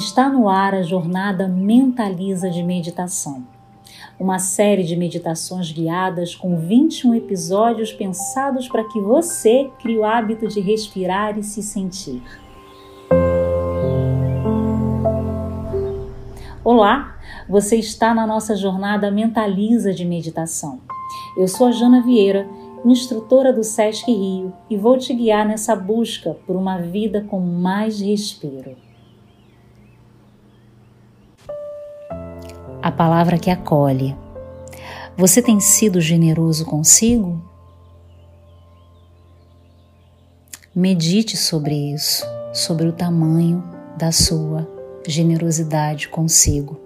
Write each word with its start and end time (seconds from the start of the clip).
Está 0.00 0.30
no 0.30 0.48
ar 0.48 0.74
a 0.74 0.80
jornada 0.80 1.46
Mentaliza 1.46 2.48
de 2.48 2.62
Meditação, 2.62 3.44
uma 4.18 4.38
série 4.38 4.82
de 4.82 4.96
meditações 4.96 5.70
guiadas 5.70 6.34
com 6.34 6.56
21 6.56 7.16
episódios 7.16 7.92
pensados 7.92 8.66
para 8.66 8.82
que 8.84 8.98
você 8.98 9.70
crie 9.78 9.98
o 9.98 10.04
hábito 10.06 10.48
de 10.48 10.58
respirar 10.58 11.38
e 11.38 11.42
se 11.42 11.62
sentir. 11.62 12.22
Olá, 16.64 17.18
você 17.46 17.76
está 17.76 18.14
na 18.14 18.26
nossa 18.26 18.56
jornada 18.56 19.10
Mentaliza 19.10 19.92
de 19.92 20.06
Meditação. 20.06 20.80
Eu 21.36 21.46
sou 21.46 21.66
a 21.66 21.72
Jana 21.72 22.00
Vieira 22.00 22.48
instrutora 22.86 23.52
do 23.52 23.62
SESC 23.62 24.10
Rio, 24.10 24.54
e 24.70 24.74
vou 24.78 24.96
te 24.96 25.12
guiar 25.12 25.46
nessa 25.46 25.76
busca 25.76 26.34
por 26.46 26.56
uma 26.56 26.78
vida 26.78 27.20
com 27.28 27.38
mais 27.38 28.00
respiro. 28.00 28.74
A 32.90 32.92
palavra 32.92 33.38
que 33.38 33.48
acolhe. 33.50 34.16
Você 35.16 35.40
tem 35.40 35.60
sido 35.60 36.00
generoso 36.00 36.66
consigo? 36.66 37.40
Medite 40.74 41.36
sobre 41.36 41.94
isso, 41.94 42.26
sobre 42.52 42.88
o 42.88 42.92
tamanho 42.92 43.62
da 43.96 44.10
sua 44.10 44.68
generosidade 45.06 46.08
consigo. 46.08 46.80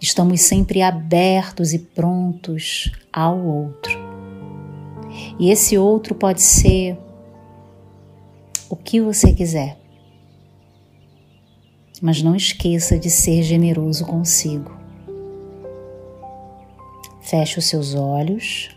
Estamos 0.00 0.42
sempre 0.42 0.80
abertos 0.80 1.74
e 1.74 1.80
prontos 1.80 2.92
ao 3.12 3.36
outro. 3.36 3.98
E 5.40 5.50
esse 5.50 5.76
outro 5.76 6.14
pode 6.14 6.40
ser 6.40 6.96
o 8.68 8.76
que 8.76 9.00
você 9.00 9.34
quiser. 9.34 9.79
Mas 12.00 12.22
não 12.22 12.34
esqueça 12.34 12.98
de 12.98 13.10
ser 13.10 13.42
generoso 13.42 14.06
consigo. 14.06 14.72
Feche 17.20 17.58
os 17.58 17.66
seus 17.66 17.94
olhos. 17.94 18.70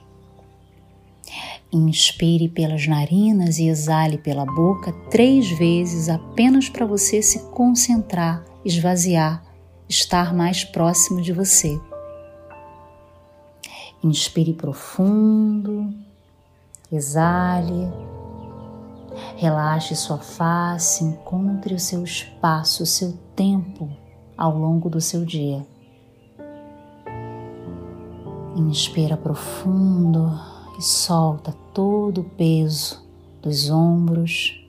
Inspire 1.71 2.49
pelas 2.49 2.85
narinas 2.85 3.57
e 3.57 3.67
exale 3.67 4.17
pela 4.17 4.45
boca 4.45 4.93
três 5.09 5.49
vezes 5.49 6.07
apenas 6.07 6.69
para 6.69 6.85
você 6.85 7.21
se 7.21 7.39
concentrar, 7.51 8.43
esvaziar, 8.63 9.43
estar 9.89 10.35
mais 10.35 10.63
próximo 10.63 11.21
de 11.21 11.33
você. 11.33 11.79
Inspire 14.03 14.53
profundo. 14.53 15.91
Exale. 16.91 17.91
Relaxe 19.35 19.95
sua 19.95 20.17
face, 20.17 21.03
encontre 21.03 21.73
o 21.73 21.79
seu 21.79 22.03
espaço, 22.03 22.83
o 22.83 22.85
seu 22.85 23.13
tempo 23.35 23.89
ao 24.37 24.57
longo 24.57 24.89
do 24.89 25.01
seu 25.01 25.25
dia. 25.25 25.65
Inspira 28.55 29.17
profundo 29.17 30.31
e 30.77 30.81
solta 30.81 31.53
todo 31.73 32.21
o 32.21 32.23
peso 32.23 33.03
dos 33.41 33.69
ombros, 33.69 34.67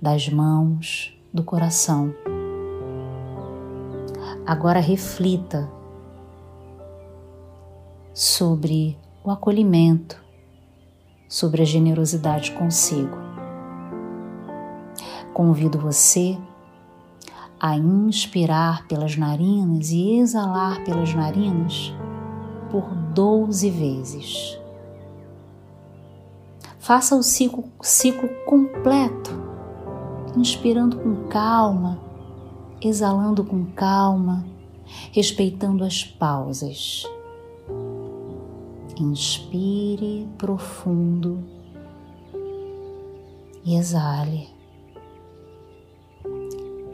das 0.00 0.28
mãos, 0.28 1.16
do 1.32 1.42
coração. 1.42 2.14
Agora 4.46 4.78
reflita 4.78 5.68
sobre 8.12 8.98
o 9.24 9.30
acolhimento 9.30 10.24
sobre 11.34 11.62
a 11.62 11.64
generosidade 11.64 12.52
consigo. 12.52 13.23
Convido 15.34 15.80
você 15.80 16.38
a 17.58 17.76
inspirar 17.76 18.86
pelas 18.86 19.16
narinas 19.16 19.90
e 19.90 20.18
exalar 20.18 20.84
pelas 20.84 21.12
narinas 21.12 21.92
por 22.70 22.94
12 23.12 23.68
vezes. 23.68 24.56
Faça 26.78 27.16
o 27.16 27.22
ciclo, 27.22 27.64
ciclo 27.82 28.28
completo, 28.46 29.32
inspirando 30.36 30.98
com 30.98 31.26
calma, 31.26 31.98
exalando 32.80 33.42
com 33.42 33.64
calma, 33.72 34.46
respeitando 35.10 35.82
as 35.82 36.04
pausas. 36.04 37.08
Inspire 39.00 40.28
profundo 40.38 41.42
e 43.64 43.76
exale. 43.76 44.53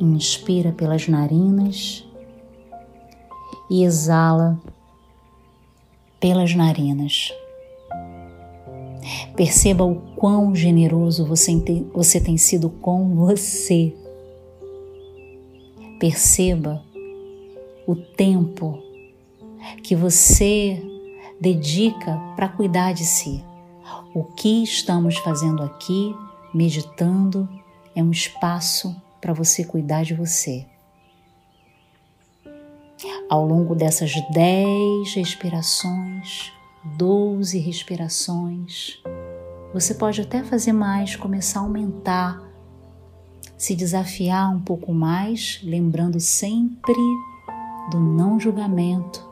Inspira 0.00 0.72
pelas 0.72 1.06
narinas 1.06 2.09
e 3.71 3.84
exala 3.84 4.59
pelas 6.19 6.55
narinas. 6.55 7.33
Perceba 9.37 9.84
o 9.84 9.97
quão 10.16 10.55
generoso 10.55 11.27
você, 11.27 12.21
tem 12.21 12.37
sido 12.38 12.71
com 12.71 13.15
você. 13.15 13.94
Perceba 15.99 16.82
o 17.87 17.94
tempo 17.94 18.78
que 19.82 19.94
você 19.94 20.82
dedica 21.38 22.19
para 22.37 22.49
cuidar 22.49 22.93
de 22.93 23.05
si. 23.05 23.44
O 24.15 24.25
que 24.25 24.62
estamos 24.62 25.17
fazendo 25.19 25.62
aqui, 25.62 26.15
meditando, 26.55 27.49
é 27.94 28.03
um 28.03 28.11
espaço 28.11 28.94
para 29.20 29.32
você 29.32 29.64
cuidar 29.64 30.03
de 30.03 30.14
você. 30.14 30.66
Ao 33.28 33.47
longo 33.47 33.75
dessas 33.75 34.12
10 34.31 35.14
respirações, 35.14 36.53
12 36.84 37.58
respirações, 37.58 39.00
você 39.72 39.94
pode 39.94 40.20
até 40.20 40.42
fazer 40.42 40.72
mais, 40.72 41.14
começar 41.14 41.60
a 41.60 41.62
aumentar, 41.62 42.42
se 43.56 43.76
desafiar 43.76 44.50
um 44.50 44.60
pouco 44.60 44.92
mais, 44.92 45.60
lembrando 45.62 46.19
sempre 46.19 46.94
do 47.91 48.00
não 48.00 48.41
julgamento, 48.41 49.28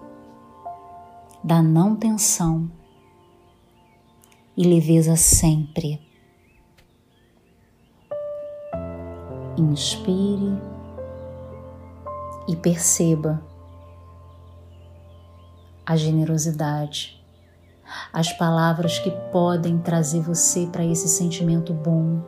da 1.43 1.63
não 1.63 1.97
tensão 1.97 2.71
e 4.57 4.65
leveza 4.65 5.17
sempre. 5.17 6.08
Inspire 9.59 10.57
e 12.49 12.57
perceba 12.57 13.43
a 15.85 15.97
generosidade, 15.97 17.21
as 18.13 18.33
palavras 18.33 18.99
que 18.99 19.11
podem 19.33 19.79
trazer 19.79 20.21
você 20.21 20.67
para 20.67 20.85
esse 20.85 21.09
sentimento 21.09 21.75
bom, 21.75 22.23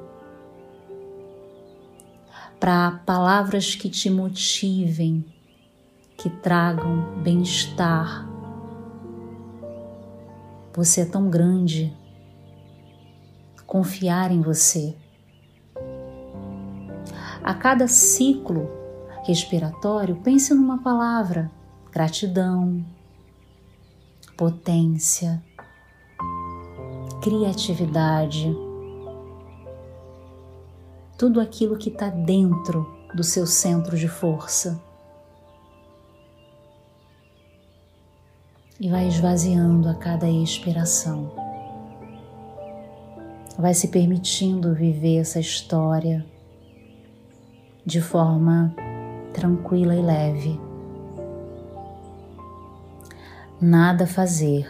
para 2.58 3.00
palavras 3.06 3.74
que 3.74 3.88
te 3.88 4.10
motivem, 4.10 5.24
que 6.18 6.28
tragam 6.28 7.22
bem-estar, 7.22 8.28
você 10.72 11.02
é 11.02 11.04
tão 11.04 11.28
grande. 11.28 11.92
Confiar 13.66 14.30
em 14.30 14.40
você. 14.40 14.96
A 17.42 17.54
cada 17.54 17.88
ciclo 17.88 18.68
respiratório, 19.24 20.16
pense 20.16 20.52
numa 20.54 20.82
palavra: 20.82 21.50
gratidão, 21.90 22.84
potência, 24.36 25.42
criatividade, 27.22 28.56
tudo 31.18 31.40
aquilo 31.40 31.76
que 31.76 31.88
está 31.88 32.08
dentro 32.08 32.86
do 33.14 33.22
seu 33.22 33.46
centro 33.46 33.96
de 33.96 34.08
força. 34.08 34.80
e 38.80 38.88
vai 38.88 39.06
esvaziando 39.06 39.90
a 39.90 39.94
cada 39.94 40.28
expiração. 40.28 41.30
Vai 43.58 43.74
se 43.74 43.88
permitindo 43.88 44.74
viver 44.74 45.18
essa 45.18 45.38
história 45.38 46.24
de 47.84 48.00
forma 48.00 48.74
tranquila 49.32 49.94
e 49.94 50.02
leve. 50.02 50.60
Nada 53.60 54.06
fazer. 54.06 54.66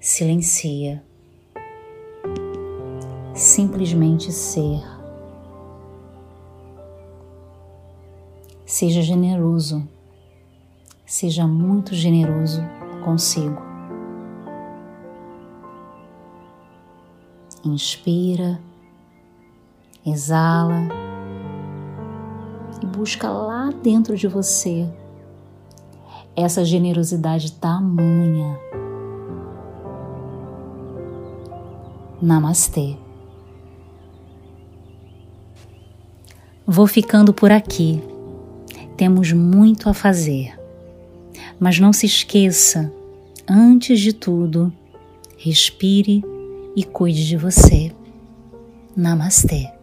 Silencia. 0.00 1.02
Simplesmente 3.34 4.32
ser. 4.32 4.82
Seja 8.64 9.02
generoso 9.02 9.86
seja 11.08 11.46
muito 11.46 11.94
generoso 11.94 12.62
consigo. 13.02 13.62
Inspira, 17.64 18.60
exala 20.12 20.88
e 22.82 22.86
busca 22.86 23.28
lá 23.28 23.70
dentro 23.82 24.16
de 24.16 24.26
você 24.28 24.88
essa 26.36 26.64
generosidade 26.64 27.52
tamanha. 27.52 28.58
Namastê. 32.22 32.96
Vou 36.66 36.86
ficando 36.86 37.32
por 37.32 37.50
aqui. 37.50 38.02
Temos 38.96 39.32
muito 39.32 39.88
a 39.88 39.94
fazer. 39.94 40.58
Mas 41.58 41.80
não 41.80 41.92
se 41.92 42.06
esqueça, 42.06 42.92
antes 43.48 43.98
de 43.98 44.12
tudo, 44.12 44.72
respire 45.36 46.22
e 46.76 46.84
cuide 46.84 47.26
de 47.26 47.36
você. 47.36 47.92
Namastê. 48.96 49.77